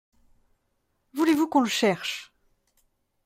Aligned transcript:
Voulez-vous 1.13 1.45
qu’on 1.47 1.61
le 1.61 1.69
cherche? 1.69 2.33